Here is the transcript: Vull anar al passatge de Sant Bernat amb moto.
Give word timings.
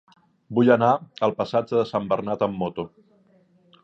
Vull 0.59 0.71
anar 0.75 0.87
al 1.27 1.35
passatge 1.41 1.77
de 1.79 1.83
Sant 1.89 2.07
Bernat 2.13 2.47
amb 2.47 2.57
moto. 2.63 2.87